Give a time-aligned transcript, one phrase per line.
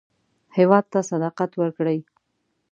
[0.57, 1.99] هېواد ته صداقت ورکړئ